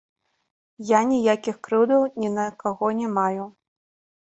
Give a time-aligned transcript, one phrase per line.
[0.91, 3.49] Я ніякіх крыўдаў ні на каго не маю.